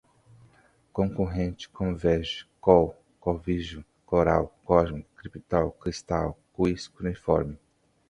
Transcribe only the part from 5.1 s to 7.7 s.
cryptol, crystal, cuis, cuneiform